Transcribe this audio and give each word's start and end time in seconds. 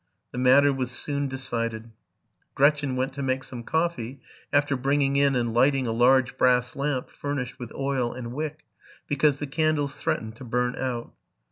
'The 0.31 0.37
matter 0.39 0.73
was 0.73 0.89
soon 0.89 1.27
decided: 1.27 1.91
Gretchen 2.55 2.95
went 2.95 3.13
to 3.13 3.21
make 3.21 3.43
some 3.43 3.61
coffee, 3.61 4.19
after 4.51 4.75
bringing 4.75 5.15
in 5.15 5.35
and 5.35 5.53
lighting 5.53 5.85
a 5.85 5.91
large 5.91 6.39
brass 6.39 6.75
lamp, 6.75 7.11
furnished 7.11 7.59
with 7.59 7.71
oil 7.73 8.11
and 8.11 8.33
wick, 8.33 8.65
because 9.07 9.37
the 9.37 9.45
candles 9.45 9.93
threatened 10.01 10.35
to 10.37 10.43
burn 10.43 10.75
out. 10.75 11.13